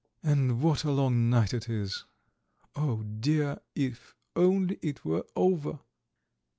"And 0.23 0.61
what 0.63 0.83
a 0.83 0.89
long 0.89 1.29
night 1.29 1.53
it 1.53 1.69
is. 1.69 2.05
Oh 2.75 3.03
dear, 3.03 3.59
if 3.75 4.15
only 4.35 4.79
it 4.81 5.05
were 5.05 5.27
over!" 5.35 5.77